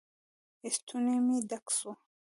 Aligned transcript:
ستونى 0.75 1.15
مې 1.25 1.37
ډک 1.49 1.65
سو. 1.77 1.91